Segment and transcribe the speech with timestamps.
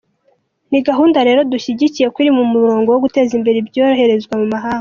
[0.71, 4.79] Ni gahunda rero dushyigikiye kuko iri mu murongo wo guteza imbere ibyoherezwa mu mahanga”.